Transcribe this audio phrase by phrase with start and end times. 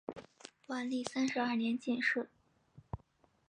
[0.65, 2.31] 万历三十二年进士。